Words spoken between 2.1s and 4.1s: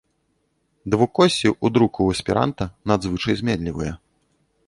эсперанта надзвычай зменлівыя.